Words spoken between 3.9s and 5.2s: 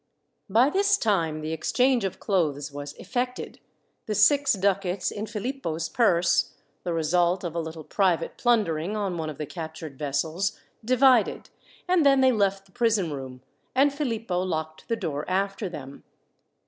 the six ducats